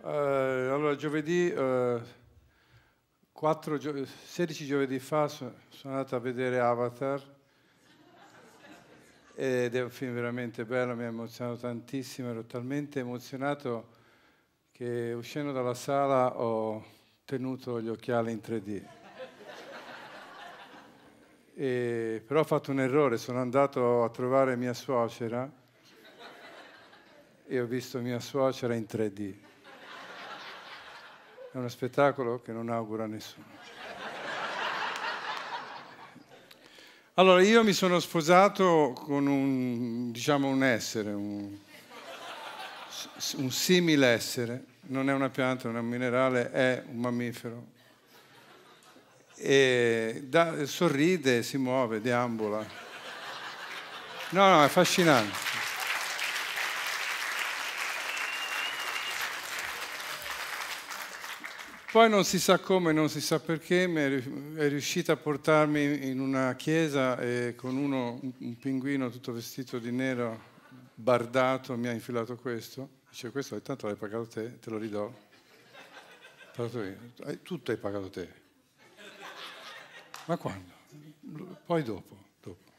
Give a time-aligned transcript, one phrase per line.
[0.00, 2.00] Uh, allora, giovedì, uh,
[3.76, 7.22] gio- 16 giovedì fa so- sono andato a vedere Avatar
[9.34, 13.88] ed è un film veramente bello, mi ha emozionato tantissimo, ero talmente emozionato
[14.72, 16.82] che uscendo dalla sala ho
[17.26, 19.07] tenuto gli occhiali in 3D.
[21.60, 25.50] E, però ho fatto un errore, sono andato a trovare mia suocera
[27.48, 29.34] e ho visto mia suocera in 3D.
[31.50, 33.46] È uno spettacolo che non auguro a nessuno.
[37.14, 41.58] Allora, io mi sono sposato con un, diciamo, un essere, un,
[43.38, 47.77] un simile essere, non è una pianta, non è un minerale, è un mammifero.
[49.40, 52.66] E da, sorride, si muove, deambula.
[54.30, 55.46] No, no, è affascinante.
[61.90, 66.54] Poi non si sa come, non si sa perché, è riuscita a portarmi in una
[66.54, 70.38] chiesa e con uno, un pinguino tutto vestito di nero,
[70.94, 72.90] bardato, mi ha infilato questo.
[73.08, 75.10] Dice, questo intanto l'hai pagato te, te lo ridò.
[77.42, 78.47] Tutto hai pagato te.
[80.28, 80.70] Ma quando?
[81.64, 82.16] Poi dopo.
[82.42, 82.70] dopo.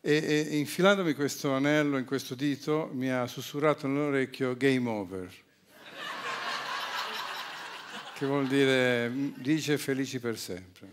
[0.00, 5.30] E, e infilandomi questo anello in questo dito mi ha sussurrato nell'orecchio game over
[8.14, 10.88] che vuol dire dice felici per sempre.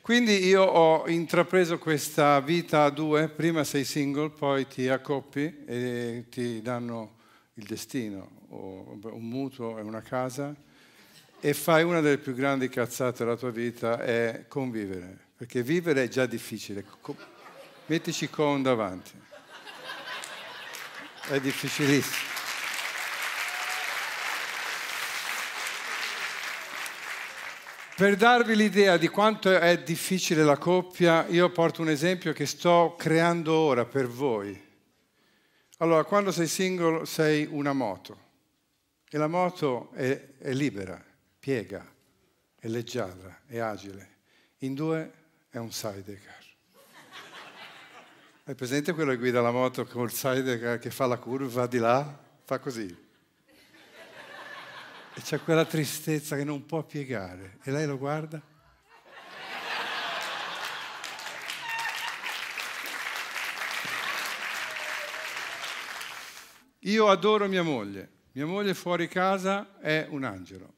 [0.00, 6.26] Quindi io ho intrapreso questa vita a due, prima sei single, poi ti accoppi e
[6.30, 7.16] ti danno
[7.54, 10.54] il destino, o un mutuo e una casa,
[11.40, 16.08] e fai una delle più grandi cazzate della tua vita, è convivere, perché vivere è
[16.08, 16.84] già difficile.
[17.86, 19.12] Mettici con davanti.
[21.28, 22.26] È difficilissimo.
[27.98, 32.94] Per darvi l'idea di quanto è difficile la coppia, io porto un esempio che sto
[32.96, 34.66] creando ora per voi.
[35.78, 38.26] Allora, quando sei single sei una moto
[39.10, 41.04] e la moto è, è libera,
[41.38, 41.86] piega,
[42.58, 44.16] è leggiadra, è agile.
[44.58, 45.12] In due
[45.48, 46.44] è un sidecar.
[48.44, 52.26] Hai presente quello che guida la moto col sidecar che fa la curva di là?
[52.44, 53.06] Fa così
[55.18, 58.40] e c'è quella tristezza che non può piegare e lei lo guarda.
[66.82, 70.74] Io adoro mia moglie, mia moglie fuori casa è un angelo,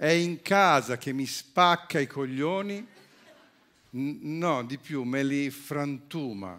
[0.00, 2.86] è in casa che mi spacca i coglioni,
[3.90, 6.58] no, di più, me li frantuma,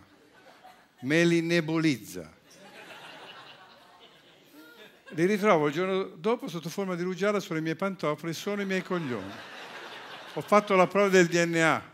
[1.00, 2.40] me li nebulizza
[5.13, 8.81] li ritrovo il giorno dopo sotto forma di rugiada sulle mie pantofole, sono i miei
[8.81, 9.31] coglioni.
[10.35, 11.90] Ho fatto la prova del DNA.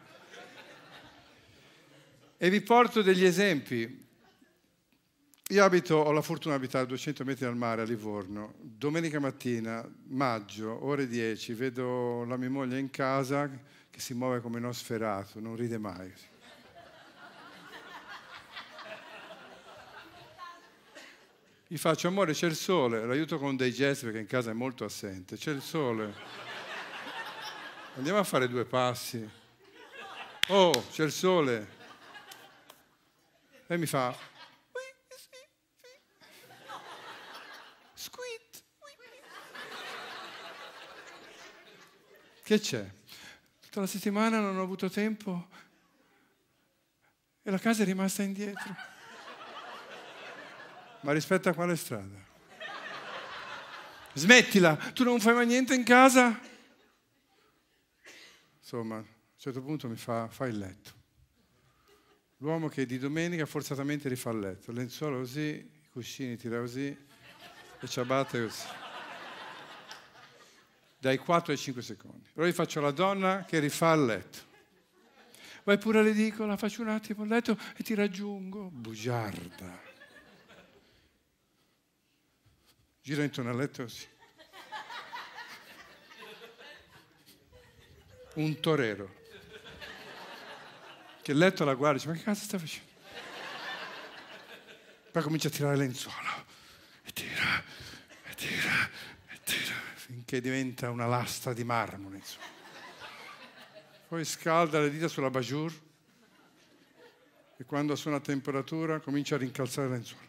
[2.38, 4.06] E vi porto degli esempi.
[5.52, 8.56] Io abito, ho la fortuna di abitare a 200 metri dal mare a Livorno.
[8.59, 13.50] Domenica mattina, maggio, ore 10, vedo la mia moglie in casa
[13.90, 16.13] che si muove come uno sferato, non ride mai.
[21.68, 24.84] Gli faccio amore, c'è il sole, l'aiuto con dei gesti perché in casa è molto
[24.84, 26.13] assente, c'è il sole.
[27.96, 29.25] Andiamo a fare due passi.
[30.50, 31.68] Oh, c'è il sole.
[33.66, 34.36] E mi fa...
[42.47, 42.90] Che c'è?
[43.59, 45.50] Tutta la settimana non ho avuto tempo
[47.44, 48.74] e la casa è rimasta indietro.
[51.02, 52.25] Ma rispetto a quale strada?
[54.13, 56.40] Smettila, tu non fai mai niente in casa?
[58.60, 59.06] Insomma, a un
[59.36, 60.92] certo punto mi fa, fa il letto.
[62.38, 65.50] L'uomo che di domenica forzatamente rifà il letto, il lenzuolo così,
[65.83, 66.98] i cuscini tira così
[67.81, 68.87] e ciabatte così.
[71.07, 72.27] Dai 4 ai 5 secondi.
[72.33, 74.39] Allora io faccio la donna che rifà il letto.
[75.63, 78.69] Vai pure all'edicola, faccio un attimo il letto e ti raggiungo.
[78.69, 79.86] Bugiarda.
[83.00, 84.06] gira intorno al letto così.
[88.33, 89.15] Un torero.
[91.21, 92.92] Che il letto la guarda e dice, ma che cazzo sta facendo?
[95.13, 96.45] Poi comincia a tirare lenzuolo.
[97.06, 97.63] E tira,
[98.25, 98.89] e tira, e tira,
[100.07, 102.13] finché diventa una lastra di marmo.
[102.15, 102.45] Insomma.
[104.07, 105.74] Poi scalda le dita sulla bajour
[107.57, 110.25] e quando sono a temperatura comincia a rincalzare le lenzuola.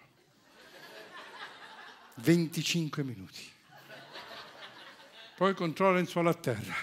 [2.16, 3.52] 25 minuti.
[5.36, 6.75] Poi controlla le lenzuola a terra.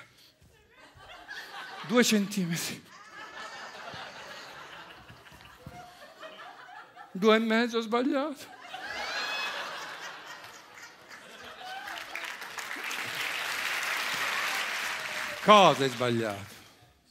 [1.88, 2.82] Due centimetri.
[7.12, 8.55] Due e mezzo sbagliato.
[15.46, 16.54] Cosa è sbagliato?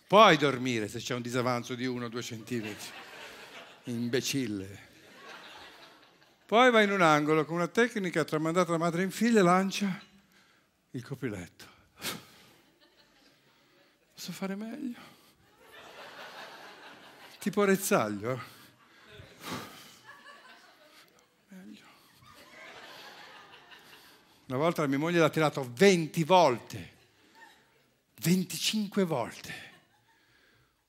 [0.09, 2.91] Puoi dormire se c'è un disavanzo di uno o due centimetri.
[3.85, 4.79] Imbecille.
[6.45, 10.03] Poi va in un angolo con una tecnica tramandata da madre in figlia e lancia
[10.91, 11.65] il copriletto.
[14.15, 14.99] Posso fare meglio?
[17.39, 18.43] Tipo rezzaglio.
[21.51, 21.85] Meglio.
[24.47, 26.94] Una volta mia moglie l'ha tirato 20 volte.
[28.17, 29.53] 25 volte.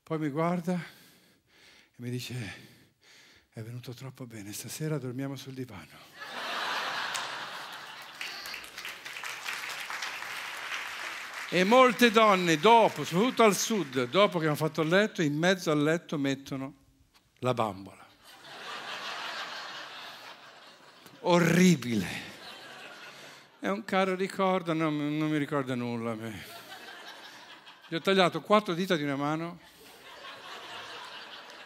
[0.02, 2.34] Poi mi guarda e mi dice,
[3.50, 6.14] è venuto troppo bene, stasera dormiamo sul divano.
[11.48, 15.70] E molte donne dopo, soprattutto al sud, dopo che hanno fatto il letto, in mezzo
[15.70, 16.74] al letto mettono
[17.38, 18.04] la bambola.
[21.20, 22.34] Orribile.
[23.58, 26.16] È un caro ricordo, non, non mi ricorda nulla.
[27.88, 29.60] Gli ho tagliato quattro dita di una mano,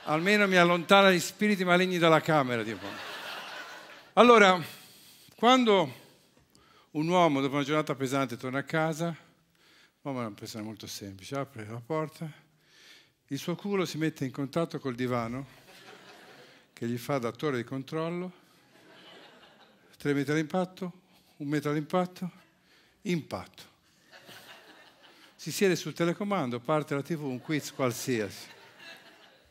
[0.04, 2.62] almeno mi allontana gli spiriti maligni dalla camera.
[2.62, 2.84] Tipo.
[4.12, 4.62] Allora,
[5.34, 5.94] quando
[6.90, 9.16] un uomo dopo una giornata pesante torna a casa,
[10.02, 12.30] l'uomo è una persona molto semplice, apre la porta,
[13.28, 15.46] il suo culo si mette in contatto col divano
[16.74, 18.30] che gli fa da torre di controllo,
[19.96, 20.92] tre metri all'impatto,
[21.38, 22.30] un metro all'impatto,
[23.02, 23.68] impatto
[25.40, 28.46] si siede sul telecomando, parte la tv, un quiz qualsiasi,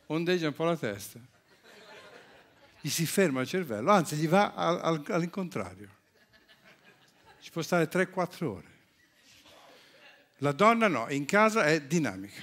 [0.06, 1.18] ondeggia un po' la testa,
[2.80, 5.88] gli si ferma il cervello, anzi gli va al, al, all'incontrario.
[7.40, 8.68] Ci può stare 3-4 ore.
[10.36, 12.42] La donna no, in casa è dinamica.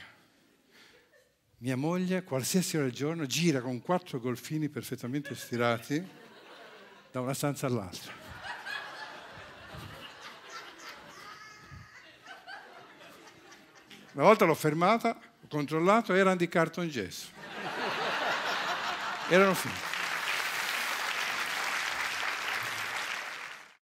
[1.60, 6.06] Mia moglie, qualsiasi ora del giorno, gira con quattro golfini perfettamente stirati
[7.12, 8.27] da una stanza all'altra.
[14.18, 17.28] Una volta l'ho fermata, ho controllato, erano di cartongesso.
[19.30, 19.97] Erano finiti.